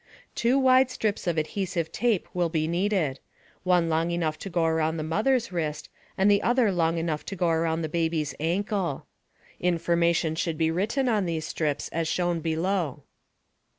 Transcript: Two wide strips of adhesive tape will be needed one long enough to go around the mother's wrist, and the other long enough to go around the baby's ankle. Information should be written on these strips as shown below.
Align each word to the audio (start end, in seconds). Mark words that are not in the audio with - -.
Two 0.33 0.57
wide 0.57 0.89
strips 0.89 1.27
of 1.27 1.37
adhesive 1.37 1.91
tape 1.91 2.27
will 2.33 2.49
be 2.49 2.67
needed 2.67 3.19
one 3.61 3.87
long 3.87 4.09
enough 4.09 4.35
to 4.39 4.49
go 4.49 4.65
around 4.65 4.97
the 4.97 5.03
mother's 5.03 5.51
wrist, 5.51 5.89
and 6.17 6.25
the 6.31 6.41
other 6.41 6.71
long 6.71 6.97
enough 6.97 7.23
to 7.25 7.35
go 7.35 7.49
around 7.49 7.83
the 7.83 7.87
baby's 7.87 8.33
ankle. 8.39 9.05
Information 9.59 10.33
should 10.33 10.57
be 10.57 10.71
written 10.71 11.07
on 11.07 11.27
these 11.27 11.45
strips 11.45 11.87
as 11.89 12.07
shown 12.07 12.39
below. 12.39 13.03